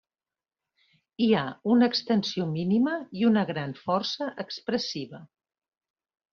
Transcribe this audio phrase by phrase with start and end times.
[1.25, 1.43] Hi ha
[1.73, 5.25] una extensió mínima i una gran força expressiva.